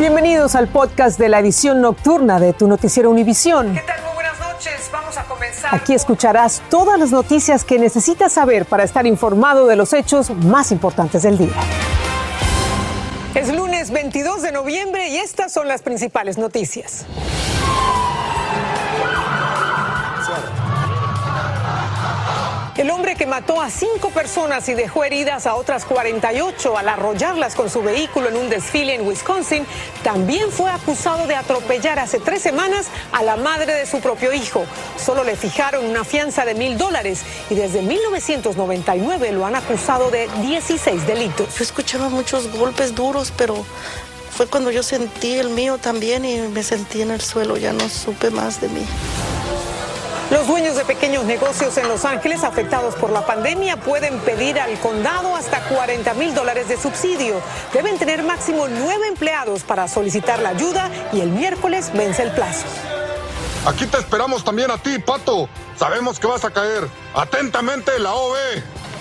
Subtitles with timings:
[0.00, 3.74] Bienvenidos al podcast de la edición nocturna de tu noticiero Univisión.
[3.74, 4.02] ¿Qué tal?
[4.02, 4.88] Muy buenas noches.
[4.90, 5.74] Vamos a comenzar.
[5.74, 10.72] Aquí escucharás todas las noticias que necesitas saber para estar informado de los hechos más
[10.72, 11.52] importantes del día.
[13.34, 17.04] Es lunes 22 de noviembre y estas son las principales noticias.
[22.76, 27.54] El hombre que mató a cinco personas y dejó heridas a otras 48 al arrollarlas
[27.54, 29.66] con su vehículo en un desfile en Wisconsin
[30.02, 34.64] también fue acusado de atropellar hace tres semanas a la madre de su propio hijo.
[34.96, 40.28] Solo le fijaron una fianza de mil dólares y desde 1999 lo han acusado de
[40.42, 41.58] 16 delitos.
[41.58, 43.64] Yo escuchaba muchos golpes duros, pero
[44.30, 47.88] fue cuando yo sentí el mío también y me sentí en el suelo, ya no
[47.88, 48.86] supe más de mí.
[50.30, 54.78] Los dueños de pequeños negocios en Los Ángeles afectados por la pandemia pueden pedir al
[54.78, 57.40] condado hasta 40 mil dólares de subsidio.
[57.72, 62.64] Deben tener máximo nueve empleados para solicitar la ayuda y el miércoles vence el plazo.
[63.66, 65.48] Aquí te esperamos también a ti, Pato.
[65.76, 66.86] Sabemos que vas a caer.
[67.12, 68.36] Atentamente, la OB.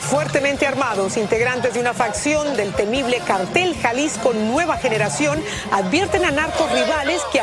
[0.01, 6.71] Fuertemente armados, integrantes de una facción del temible cartel Jalisco Nueva Generación advierten a narcos
[6.71, 7.38] rivales que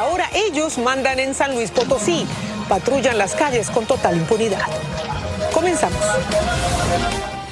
[0.79, 2.27] mandan en San Luis Potosí.
[2.69, 4.67] Patrullan las calles con total impunidad.
[5.53, 6.01] Comenzamos.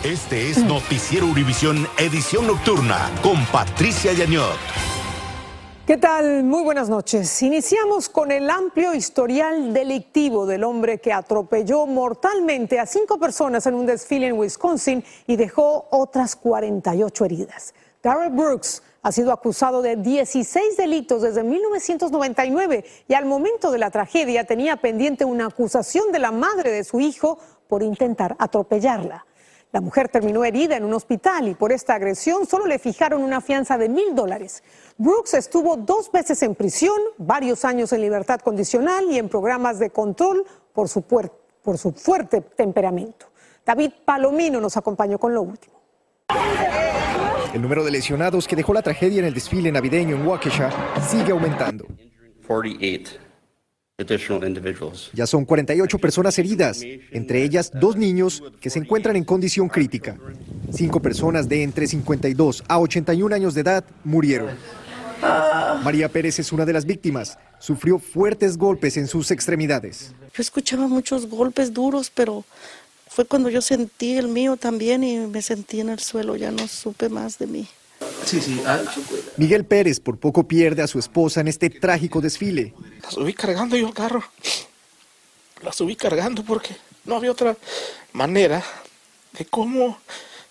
[0.02, 4.58] Este es Noticiero Univisión Edición Nocturna con Patricia Yañot.
[5.86, 6.44] ¿Qué tal?
[6.44, 7.42] Muy buenas noches.
[7.42, 13.74] Iniciamos con el amplio historial delictivo del hombre que atropelló mortalmente a cinco personas en
[13.74, 17.74] un desfile en Wisconsin y dejó otras 48 heridas.
[18.02, 23.90] Darrell Brooks ha sido acusado de 16 delitos desde 1999 y al momento de la
[23.90, 27.38] tragedia tenía pendiente una acusación de la madre de su hijo
[27.68, 29.26] por intentar atropellarla.
[29.72, 33.42] La mujer terminó herida en un hospital y por esta agresión solo le fijaron una
[33.42, 34.62] fianza de mil dólares.
[34.96, 39.90] Brooks estuvo dos veces en prisión, varios años en libertad condicional y en programas de
[39.90, 43.26] control por su, por su fuerte temperamento.
[43.66, 45.74] David Palomino nos acompañó con lo último.
[47.54, 50.72] El número de lesionados que dejó la tragedia en el desfile navideño en Waukesha
[51.08, 51.86] sigue aumentando.
[52.48, 53.16] 48
[53.96, 55.08] additional individuals.
[55.12, 56.82] Ya son 48 personas heridas,
[57.12, 60.18] entre ellas dos niños que se encuentran en condición crítica.
[60.72, 64.50] Cinco personas de entre 52 a 81 años de edad murieron.
[65.84, 67.38] María Pérez es una de las víctimas.
[67.60, 70.12] Sufrió fuertes golpes en sus extremidades.
[70.34, 72.44] Yo escuchaba muchos golpes duros, pero
[73.14, 76.66] fue cuando yo sentí el mío también y me sentí en el suelo, ya no
[76.66, 77.68] supe más de mí.
[78.24, 78.60] Sí, sí.
[78.66, 78.80] ah,
[79.36, 82.74] Miguel Pérez por poco pierde a su esposa en este trágico desfile.
[83.04, 84.24] la subí cargando yo al carro.
[85.62, 87.56] La subí cargando porque no había otra
[88.12, 88.64] manera
[89.38, 89.96] de cómo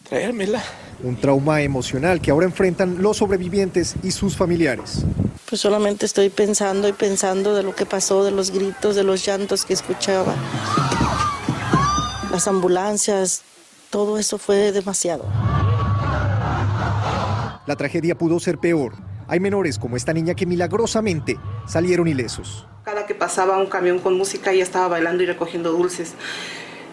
[0.08, 0.64] traérmela.
[1.04, 5.04] Un trauma emocional que ahora enfrentan los sobrevivientes y sus familiares.
[5.50, 9.26] Pues solamente estoy pensando y pensando de lo que pasó, de los gritos, de los
[9.26, 10.34] llantos que escuchaba.
[12.34, 13.44] Las ambulancias,
[13.92, 15.24] todo eso fue demasiado.
[17.68, 18.96] La tragedia pudo ser peor.
[19.28, 22.66] Hay menores como esta niña que milagrosamente salieron ilesos.
[22.86, 26.16] Cada que pasaba un camión con música ella estaba bailando y recogiendo dulces.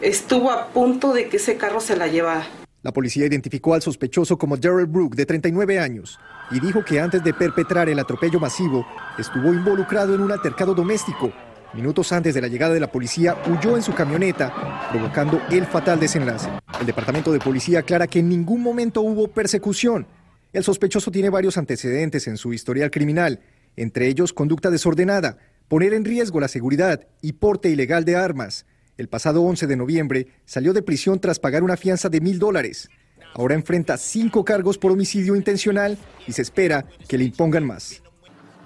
[0.02, 2.46] Estuvo a punto de que ese carro se la llevara.
[2.82, 6.20] La policía identificó al sospechoso como Darrell Brook, de 39 años,
[6.50, 8.86] y dijo que antes de perpetrar el atropello masivo,
[9.18, 11.32] estuvo involucrado en un altercado doméstico.
[11.72, 16.00] Minutos antes de la llegada de la policía, huyó en su camioneta, provocando el fatal
[16.00, 16.48] desenlace.
[16.80, 20.06] El departamento de policía aclara que en ningún momento hubo persecución.
[20.52, 23.38] El sospechoso tiene varios antecedentes en su historial criminal,
[23.76, 25.38] entre ellos conducta desordenada,
[25.68, 28.66] poner en riesgo la seguridad y porte ilegal de armas.
[28.96, 32.90] El pasado 11 de noviembre salió de prisión tras pagar una fianza de mil dólares.
[33.32, 37.99] Ahora enfrenta cinco cargos por homicidio intencional y se espera que le impongan más.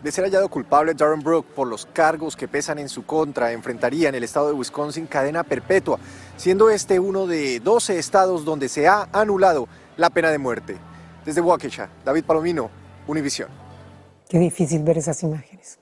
[0.04, 4.10] De ser hallado culpable Darren Brook por los cargos que pesan en su contra, enfrentaría
[4.10, 5.98] en el estado de Wisconsin cadena perpetua,
[6.36, 9.66] siendo este uno de 12 estados donde se ha anulado
[9.96, 10.76] la pena de muerte.
[11.24, 12.68] Desde Waukesha, David Palomino,
[13.06, 13.48] Univisión.
[14.28, 15.78] Qué difícil ver esas imágenes.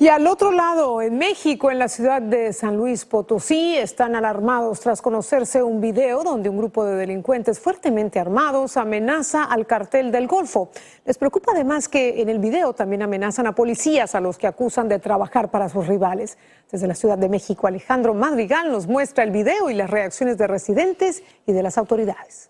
[0.00, 4.80] Y al otro lado, en México, en la ciudad de San Luis Potosí, están alarmados
[4.80, 10.26] tras conocerse un video donde un grupo de delincuentes fuertemente armados amenaza al cartel del
[10.26, 10.70] Golfo.
[11.04, 14.88] Les preocupa además que en el video también amenazan a policías a los que acusan
[14.88, 16.38] de trabajar para sus rivales.
[16.72, 20.46] Desde la Ciudad de México, Alejandro Madrigal nos muestra el video y las reacciones de
[20.46, 22.48] residentes y de las autoridades.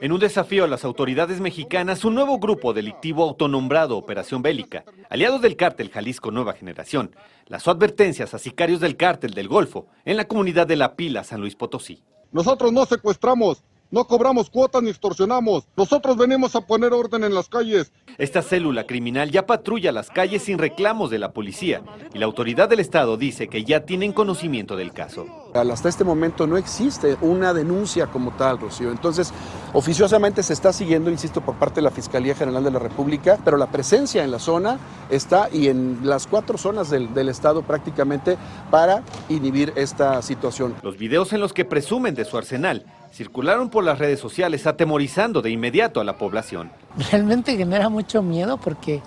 [0.00, 5.40] En un desafío a las autoridades mexicanas, un nuevo grupo delictivo autonombrado Operación Bélica, aliados
[5.40, 7.14] del cártel Jalisco Nueva Generación,
[7.46, 11.40] lanzó advertencias a sicarios del cártel del Golfo en la comunidad de La Pila, San
[11.40, 12.02] Luis Potosí.
[12.32, 15.68] Nosotros no secuestramos, No cobramos cuotas ni extorsionamos.
[15.76, 17.92] Nosotros venimos a poner orden en las calles.
[18.18, 21.82] Esta célula criminal ya patrulla las calles sin reclamos de la policía
[22.12, 25.26] y la autoridad del Estado dice que ya tienen conocimiento del caso.
[25.54, 28.90] Hasta este momento no existe una denuncia como tal, Rocío.
[28.90, 29.32] Entonces,
[29.72, 33.56] oficiosamente se está siguiendo, insisto, por parte de la Fiscalía General de la República, pero
[33.56, 34.78] la presencia en la zona
[35.10, 38.36] está y en las cuatro zonas del, del Estado prácticamente
[38.70, 40.74] para inhibir esta situación.
[40.82, 42.84] Los videos en los que presumen de su arsenal
[43.14, 46.70] circularon por las redes sociales atemorizando de inmediato a la población.
[47.10, 49.02] Realmente genera mucho miedo porque,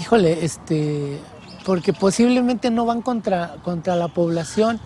[0.00, 1.18] híjole, este,
[1.64, 4.78] porque posiblemente no van contra, contra la población,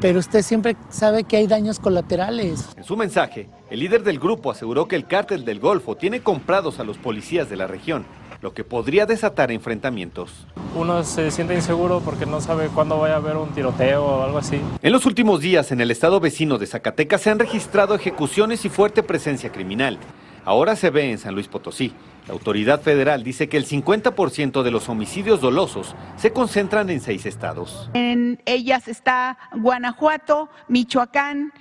[0.00, 2.70] pero usted siempre sabe que hay daños colaterales.
[2.76, 6.80] En su mensaje, el líder del grupo aseguró que el cártel del Golfo tiene comprados
[6.80, 8.06] a los policías de la región
[8.40, 10.46] lo que podría desatar enfrentamientos.
[10.74, 14.38] Uno se siente inseguro porque no sabe cuándo vaya a haber un tiroteo o algo
[14.38, 14.60] así.
[14.82, 18.68] En los últimos días en el estado vecino de Zacatecas se han registrado ejecuciones y
[18.68, 19.98] fuerte presencia criminal.
[20.44, 21.92] Ahora se ve en San Luis Potosí.
[22.26, 27.26] La autoridad federal dice que el 50% de los homicidios dolosos se concentran en seis
[27.26, 27.90] estados.
[27.94, 31.52] En ellas está Guanajuato, Michoacán,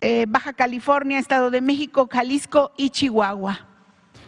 [0.00, 3.69] eh, Baja California, Estado de México, Jalisco y Chihuahua.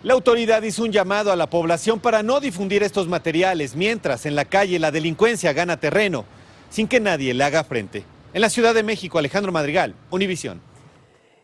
[0.04, 4.34] La autoridad hizo un llamado a la población para no difundir estos materiales, mientras en
[4.34, 6.24] la calle la delincuencia gana terreno,
[6.70, 8.02] sin que nadie le haga frente.
[8.34, 10.60] En la Ciudad de México, Alejandro Madrigal, Univisión.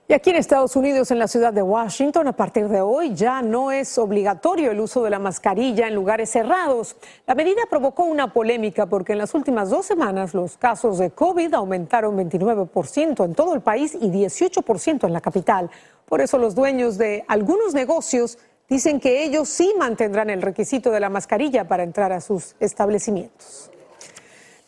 [0.08, 3.42] Y aquí en Estados Unidos, en la ciudad de Washington, a partir de hoy ya
[3.42, 6.96] no es obligatorio el uso de la mascarilla en lugares cerrados.
[7.26, 11.52] La medida provocó una polémica porque en las últimas dos semanas los casos de COVID
[11.52, 15.70] aumentaron 29% en todo el país y 18% en la capital.
[16.06, 18.38] Por eso los dueños de algunos negocios
[18.68, 23.70] dicen que ellos sí mantendrán el requisito de la mascarilla para entrar a sus establecimientos.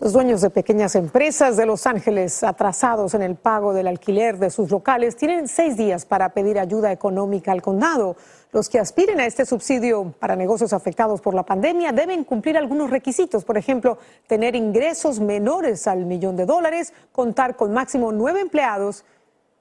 [0.01, 4.49] Los dueños de pequeñas empresas de Los Ángeles atrasados en el pago del alquiler de
[4.49, 8.17] sus locales tienen seis días para pedir ayuda económica al condado.
[8.51, 12.89] Los que aspiren a este subsidio para negocios afectados por la pandemia deben cumplir algunos
[12.89, 19.05] requisitos, por ejemplo, tener ingresos menores al millón de dólares, contar con máximo nueve empleados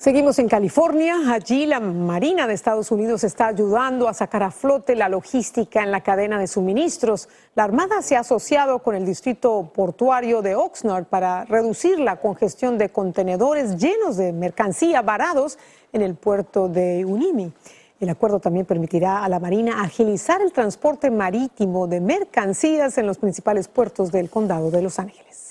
[0.00, 1.14] Seguimos en California.
[1.30, 5.90] Allí la Marina de Estados Unidos está ayudando a sacar a flote la logística en
[5.90, 7.28] la cadena de suministros.
[7.54, 12.78] La Armada se ha asociado con el distrito portuario de Oxnard para reducir la congestión
[12.78, 15.58] de contenedores llenos de mercancía varados
[15.92, 17.52] en el puerto de Unimi.
[18.00, 23.18] El acuerdo también permitirá a la Marina agilizar el transporte marítimo de mercancías en los
[23.18, 25.49] principales puertos del condado de Los Ángeles.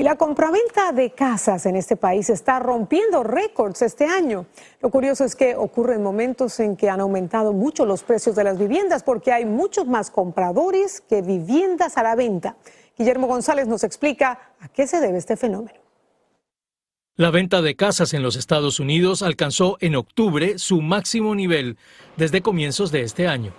[0.00, 4.46] Y la compraventa de casas en este país está rompiendo récords este año.
[4.80, 8.44] Lo curioso es que ocurre en momentos en que han aumentado mucho los precios de
[8.44, 12.56] las viviendas porque hay muchos más compradores que viviendas a la venta.
[12.96, 15.78] Guillermo González nos explica a qué se debe este fenómeno.
[17.16, 21.76] La venta de casas en los Estados Unidos alcanzó en octubre su máximo nivel
[22.16, 23.52] desde comienzos de este año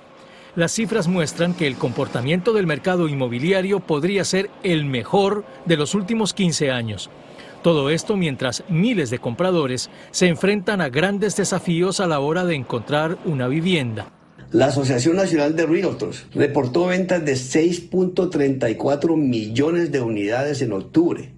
[0.56, 5.96] las cifras muestran que el comportamiento del mercado inmobiliario podría ser el mejor de los
[5.96, 7.10] últimos 15 años.
[7.62, 12.56] Todo esto mientras miles de compradores se enfrentan a grandes desafíos a la hora de
[12.56, 14.12] encontrar una vivienda.
[14.52, 21.32] La Asociación Nacional de Realtors reportó ventas de 6.34 millones de unidades en octubre,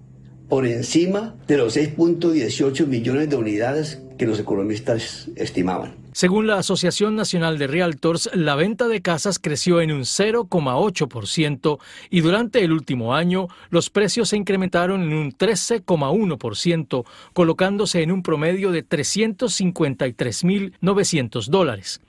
[0.48, 5.94] por encima de los 6.18 millones de unidades que los economistas estimaban.
[6.12, 11.78] Según la Asociación Nacional de Realtors, la venta de casas creció en un 0,8%
[12.08, 18.22] y durante el último año los precios se incrementaron en un 13,1%, colocándose en un
[18.22, 22.00] promedio de 353.900 dólares.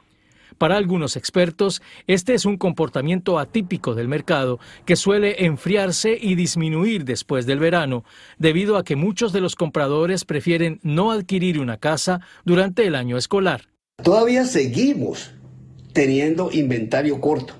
[0.57, 7.03] Para algunos expertos, este es un comportamiento atípico del mercado que suele enfriarse y disminuir
[7.03, 8.05] después del verano,
[8.37, 13.17] debido a que muchos de los compradores prefieren no adquirir una casa durante el año
[13.17, 13.69] escolar.
[14.01, 15.31] Todavía seguimos
[15.93, 17.55] teniendo inventario corto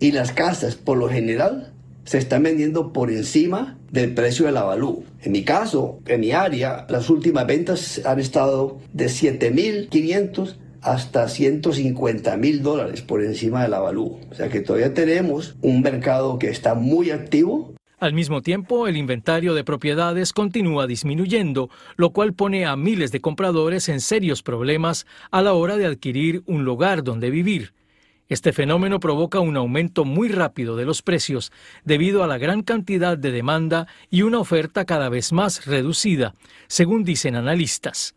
[0.00, 1.72] y las casas, por lo general,
[2.04, 5.04] se están vendiendo por encima del precio del avalú.
[5.22, 12.36] En mi caso, en mi área, las últimas ventas han estado de 7.500 hasta 150
[12.36, 14.20] mil dólares por encima del avalú.
[14.30, 17.74] O sea que todavía tenemos un mercado que está muy activo.
[17.98, 23.20] Al mismo tiempo, el inventario de propiedades continúa disminuyendo, lo cual pone a miles de
[23.20, 27.72] compradores en serios problemas a la hora de adquirir un lugar donde vivir.
[28.28, 31.50] Este fenómeno provoca un aumento muy rápido de los precios
[31.84, 36.34] debido a la gran cantidad de demanda y una oferta cada vez más reducida,
[36.66, 38.14] según dicen analistas.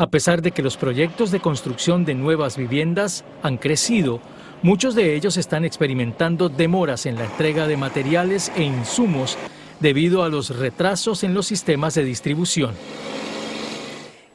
[0.00, 4.20] A pesar de que los proyectos de construcción de nuevas viviendas han crecido,
[4.62, 9.36] muchos de ellos están experimentando demoras en la entrega de materiales e insumos
[9.80, 12.76] debido a los retrasos en los sistemas de distribución.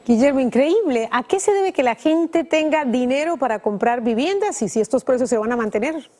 [0.06, 1.08] Guillermo, increíble.
[1.10, 5.02] ¿A qué se debe que la gente tenga dinero para comprar viviendas y si estos
[5.02, 6.10] precios se van a mantener?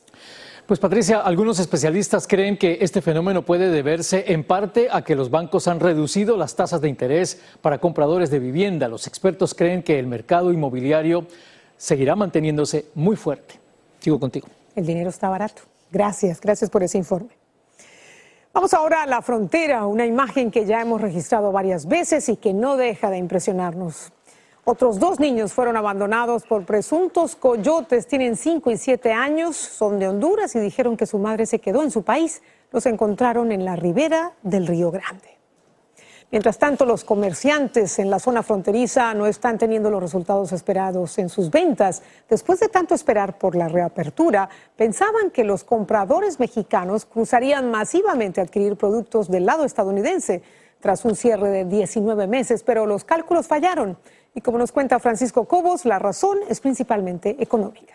[0.66, 5.28] Pues Patricia, algunos especialistas creen que este fenómeno puede deberse en parte a que los
[5.28, 8.88] bancos han reducido las tasas de interés para compradores de vivienda.
[8.88, 11.26] Los expertos creen que el mercado inmobiliario
[11.76, 13.60] seguirá manteniéndose muy fuerte.
[14.00, 14.48] Sigo contigo.
[14.74, 15.60] El dinero está barato.
[15.92, 17.36] Gracias, gracias por ese informe.
[18.54, 22.54] Vamos ahora a la frontera, una imagen que ya hemos registrado varias veces y que
[22.54, 24.13] no deja de impresionarnos.
[24.66, 30.08] Otros dos niños fueron abandonados por presuntos coyotes, tienen 5 y 7 años, son de
[30.08, 32.42] Honduras y dijeron que su madre se quedó en su país.
[32.72, 35.34] Los encontraron en la ribera del Río Grande.
[36.30, 41.28] Mientras tanto, los comerciantes en la zona fronteriza no están teniendo los resultados esperados en
[41.28, 42.02] sus ventas.
[42.28, 48.44] Después de tanto esperar por la reapertura, pensaban que los compradores mexicanos cruzarían masivamente a
[48.44, 50.42] adquirir productos del lado estadounidense
[50.80, 53.96] tras un cierre de 19 meses, pero los cálculos fallaron.
[54.34, 57.94] Y como nos cuenta Francisco Cobos, la razón es principalmente económica.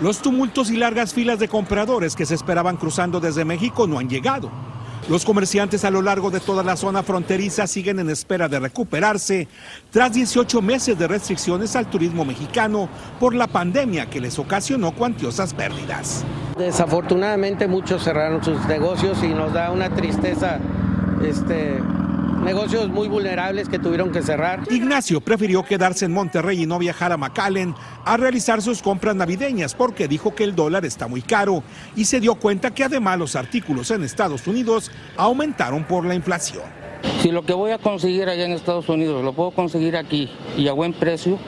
[0.00, 4.08] Los tumultos y largas filas de compradores que se esperaban cruzando desde México no han
[4.08, 4.50] llegado.
[5.08, 9.46] Los comerciantes a lo largo de toda la zona fronteriza siguen en espera de recuperarse
[9.90, 12.88] tras 18 meses de restricciones al turismo mexicano
[13.20, 16.24] por la pandemia que les ocasionó cuantiosas pérdidas.
[16.58, 20.58] Desafortunadamente muchos cerraron sus negocios y nos da una tristeza
[21.22, 21.80] este,
[22.46, 24.62] negocios muy vulnerables que tuvieron que cerrar.
[24.70, 27.74] Ignacio prefirió quedarse en Monterrey y no viajar a McAllen
[28.04, 31.64] a realizar sus compras navideñas porque dijo que el dólar está muy caro
[31.96, 36.62] y se dio cuenta que además los artículos en Estados Unidos aumentaron por la inflación.
[37.20, 40.68] Si lo que voy a conseguir allá en Estados Unidos lo puedo conseguir aquí y
[40.68, 41.38] a buen precio,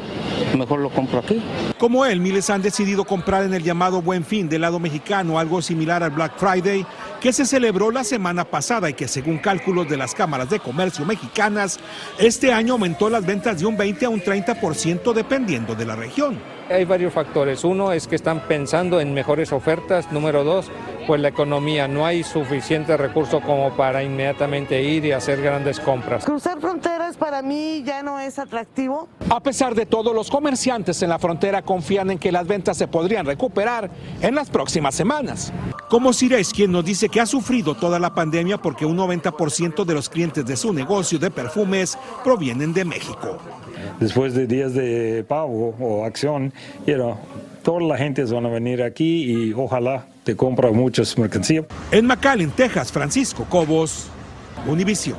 [0.56, 1.40] mejor lo compro aquí.
[1.78, 5.62] Como él, miles han decidido comprar en el llamado Buen Fin del lado mexicano, algo
[5.62, 6.84] similar al Black Friday,
[7.20, 11.04] que se celebró la semana pasada y que según cálculos de las cámaras de comercio
[11.04, 11.78] mexicanas,
[12.18, 16.38] este año aumentó las ventas de un 20 a un 30% dependiendo de la región.
[16.70, 17.64] Hay varios factores.
[17.64, 20.12] Uno es que están pensando en mejores ofertas.
[20.12, 20.70] Número dos,
[21.06, 21.88] pues la economía.
[21.88, 26.25] No hay suficiente recurso como para inmediatamente ir y hacer grandes compras.
[26.25, 29.08] Cruzar fronteras para mí ya no es atractivo.
[29.28, 32.87] A pesar de todo, los comerciantes en la frontera confían en que las ventas se
[32.87, 35.52] podrían recuperar en las próximas semanas.
[35.88, 39.94] Como Cires, quien nos dice que ha sufrido toda la pandemia porque un 90% de
[39.94, 43.38] los clientes de su negocio de perfumes provienen de México.
[43.98, 46.52] Después de días de pago o acción,
[47.62, 51.64] toda la gente van a venir aquí y ojalá te compra muchas mercancías.
[51.90, 54.08] En McAllen, Texas, Francisco Cobos,
[54.66, 55.16] Univision.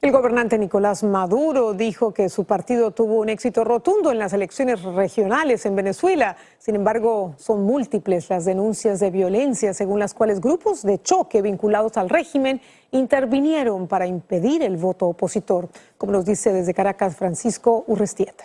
[0.00, 4.80] El gobernante Nicolás Maduro dijo que su partido tuvo un éxito rotundo en las elecciones
[4.84, 6.36] regionales en Venezuela.
[6.60, 11.96] Sin embargo, son múltiples las denuncias de violencia según las cuales grupos de choque vinculados
[11.96, 12.60] al régimen
[12.92, 18.44] intervinieron para impedir el voto opositor, como nos dice desde Caracas Francisco Urrestieta.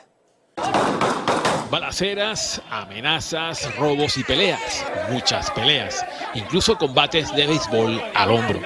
[1.70, 4.84] Balaceras, amenazas, robos y peleas.
[5.12, 6.04] Muchas peleas.
[6.34, 8.60] Incluso combates de béisbol al hombro.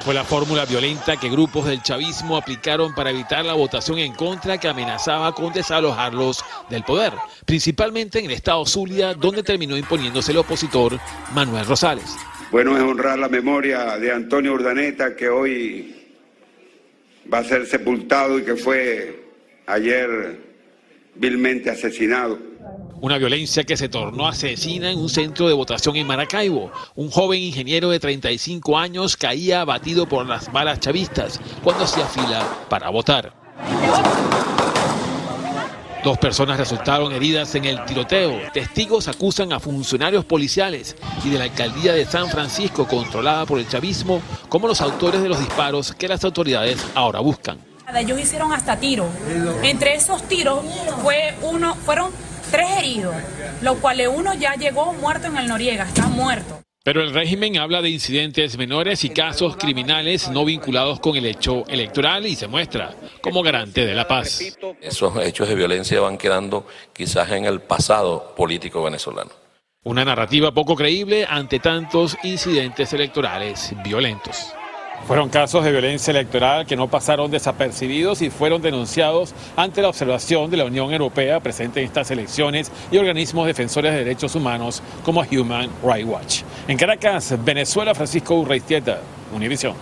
[0.00, 4.58] Fue la fórmula violenta que grupos del chavismo aplicaron para evitar la votación en contra
[4.58, 7.12] que amenazaba con desalojarlos del poder,
[7.44, 10.98] principalmente en el estado Zulia, donde terminó imponiéndose el opositor
[11.34, 12.16] Manuel Rosales.
[12.52, 15.96] Bueno es honrar la memoria de Antonio Urdaneta, que hoy
[17.32, 19.24] va a ser sepultado y que fue
[19.66, 20.38] ayer
[21.16, 22.38] vilmente asesinado.
[23.00, 26.72] Una violencia que se tornó asesina en un centro de votación en Maracaibo.
[26.94, 32.42] Un joven ingeniero de 35 años caía abatido por las balas chavistas cuando hacía fila
[32.70, 33.34] para votar.
[36.02, 38.40] Dos personas resultaron heridas en el tiroteo.
[38.54, 43.68] Testigos acusan a funcionarios policiales y de la alcaldía de San Francisco, controlada por el
[43.68, 47.58] chavismo, como los autores de los disparos que las autoridades ahora buscan.
[47.94, 49.08] Ellos hicieron hasta tiros.
[49.62, 50.64] Entre esos tiros
[51.02, 52.10] fue uno, fueron
[52.56, 53.14] tres heridos,
[53.60, 56.62] lo cual uno ya llegó muerto en el Noriega, está muerto.
[56.82, 61.66] Pero el régimen habla de incidentes menores y casos criminales no vinculados con el hecho
[61.66, 64.40] electoral y se muestra como garante de la paz.
[64.80, 69.32] Esos hechos de violencia van quedando quizás en el pasado político venezolano.
[69.82, 74.54] Una narrativa poco creíble ante tantos incidentes electorales violentos.
[75.04, 80.50] Fueron casos de violencia electoral que no pasaron desapercibidos y fueron denunciados ante la observación
[80.50, 85.20] de la Unión Europea presente en estas elecciones y organismos defensores de derechos humanos como
[85.20, 86.42] Human Rights Watch.
[86.66, 89.00] En Caracas, Venezuela, Francisco Urreistieta,
[89.32, 89.74] Univisión.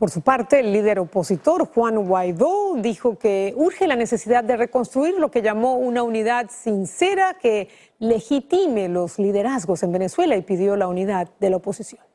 [0.00, 5.14] Por su parte, el líder opositor Juan Guaidó dijo que urge la necesidad de reconstruir
[5.18, 10.88] lo que llamó una unidad sincera que legitime los liderazgos en Venezuela y pidió la
[10.88, 12.09] unidad de la oposición.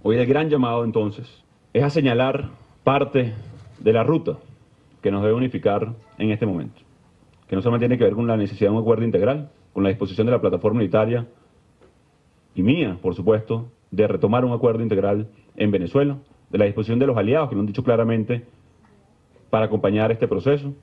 [0.00, 1.26] Hoy el gran llamado entonces
[1.72, 2.50] es a señalar
[2.84, 3.34] parte
[3.80, 4.38] de la ruta
[5.02, 6.80] que nos debe unificar en este momento,
[7.48, 9.88] que no solamente tiene que ver con la necesidad de un acuerdo integral, con la
[9.88, 11.26] disposición de la plataforma unitaria
[12.54, 16.16] y mía, por supuesto, de retomar un acuerdo integral en Venezuela,
[16.48, 18.44] de la disposición de los aliados que lo han dicho claramente
[19.50, 20.74] para acompañar este proceso.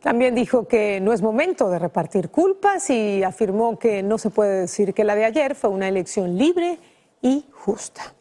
[0.00, 4.60] También dijo que no es momento de repartir culpas y afirmó que no se puede
[4.60, 6.78] decir que la de ayer fue una elección libre
[7.22, 8.14] y justa.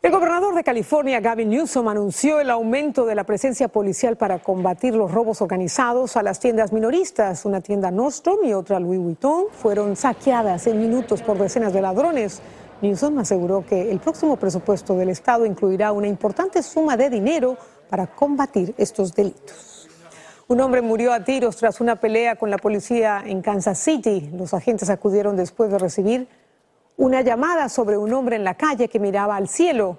[0.00, 4.94] El gobernador de California, Gavin Newsom, anunció el aumento de la presencia policial para combatir
[4.94, 7.44] los robos organizados a las tiendas minoristas.
[7.44, 12.40] Una tienda Nordstrom y otra Louis Vuitton fueron saqueadas en minutos por decenas de ladrones.
[12.80, 17.56] Newsom aseguró que el próximo presupuesto del Estado incluirá una importante suma de dinero
[17.90, 19.88] para combatir estos delitos.
[20.46, 24.30] Un hombre murió a tiros tras una pelea con la policía en Kansas City.
[24.32, 26.28] Los agentes acudieron después de recibir
[26.98, 29.98] una llamada sobre un hombre en la calle que miraba al cielo.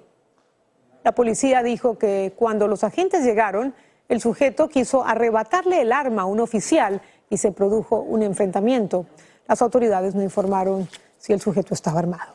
[1.02, 3.74] La policía dijo que cuando los agentes llegaron,
[4.08, 9.06] el sujeto quiso arrebatarle el arma a un oficial y se produjo un enfrentamiento.
[9.48, 12.34] Las autoridades no informaron si el sujeto estaba armado.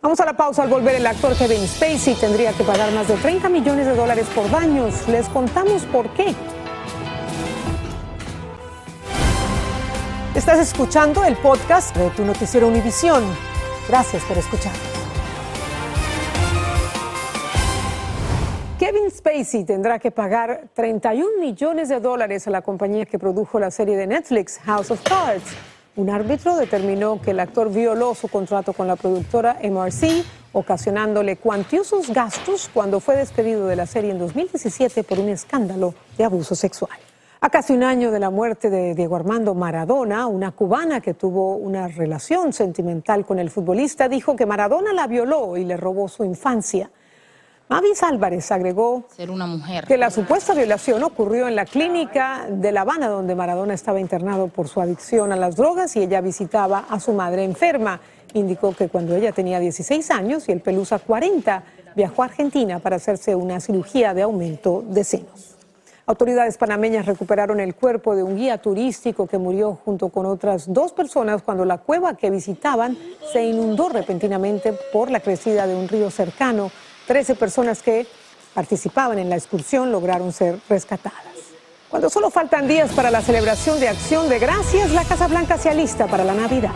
[0.00, 0.62] Vamos a la pausa.
[0.62, 4.26] Al volver, el actor Kevin Spacey tendría que pagar más de 30 millones de dólares
[4.34, 5.06] por daños.
[5.08, 6.34] Les contamos por qué.
[10.32, 13.24] Estás escuchando el podcast de tu noticiero Univisión.
[13.88, 14.72] Gracias por escuchar.
[18.78, 23.72] Kevin Spacey tendrá que pagar 31 millones de dólares a la compañía que produjo la
[23.72, 25.50] serie de Netflix House of Cards.
[25.96, 32.08] Un árbitro determinó que el actor violó su contrato con la productora MRC, ocasionándole cuantiosos
[32.08, 36.96] gastos cuando fue despedido de la serie en 2017 por un escándalo de abuso sexual.
[37.42, 41.56] A casi un año de la muerte de Diego Armando Maradona, una cubana que tuvo
[41.56, 46.22] una relación sentimental con el futbolista dijo que Maradona la violó y le robó su
[46.22, 46.90] infancia.
[47.70, 49.86] Mavis Álvarez agregó Ser una mujer.
[49.86, 54.48] que la supuesta violación ocurrió en la clínica de La Habana, donde Maradona estaba internado
[54.48, 58.02] por su adicción a las drogas y ella visitaba a su madre enferma.
[58.34, 61.62] Indicó que cuando ella tenía 16 años y el Pelusa 40,
[61.96, 65.56] viajó a Argentina para hacerse una cirugía de aumento de senos.
[66.10, 70.92] Autoridades panameñas recuperaron el cuerpo de un guía turístico que murió junto con otras dos
[70.92, 72.98] personas cuando la cueva que visitaban
[73.32, 76.72] se inundó repentinamente por la crecida de un río cercano.
[77.06, 78.08] Trece personas que
[78.54, 81.22] participaban en la excursión lograron ser rescatadas.
[81.88, 85.68] Cuando solo faltan días para la celebración de Acción de Gracias, la Casa Blanca se
[85.68, 86.72] alista para la Navidad.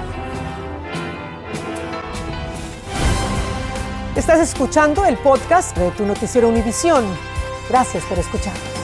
[4.14, 7.04] Estás escuchando el podcast de tu noticiero Univisión.
[7.68, 8.83] Gracias por escucharnos.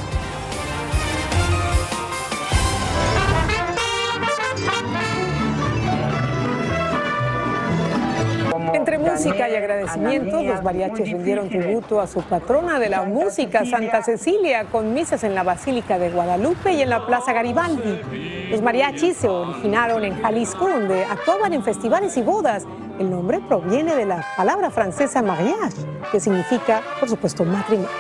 [9.25, 14.65] Música y agradecimientos, los mariachis rindieron tributo a su patrona de la música, Santa Cecilia,
[14.65, 18.49] con misas en la Basílica de Guadalupe y en la Plaza Garibaldi.
[18.51, 22.65] Los mariachis se originaron en Jalisco, donde actuaban en festivales y bodas.
[22.99, 25.77] El nombre proviene de la palabra francesa mariage,
[26.11, 27.91] que significa, por supuesto, matrimonio.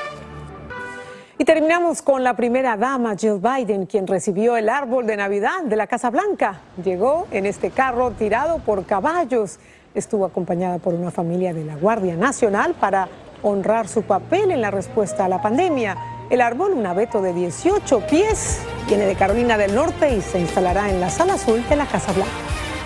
[1.36, 5.74] Y terminamos con la primera dama, Jill Biden, quien recibió el árbol de Navidad de
[5.74, 6.60] la Casa Blanca.
[6.84, 9.58] Llegó en este carro tirado por caballos.
[9.94, 13.08] Estuvo acompañada por una familia de la Guardia Nacional para
[13.42, 15.96] honrar su papel en la respuesta a la pandemia.
[16.30, 20.90] El árbol, un abeto de 18 pies, viene de Carolina del Norte y se instalará
[20.90, 22.30] en la sala azul de la Casa Blanca.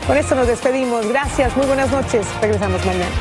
[0.06, 1.06] Con esto nos despedimos.
[1.06, 2.26] Gracias, muy buenas noches.
[2.40, 3.14] Regresamos mañana.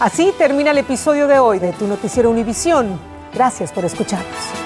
[0.00, 2.98] Así termina el episodio de hoy de Tu Noticiero Univisión.
[3.32, 4.63] Gracias por escucharnos.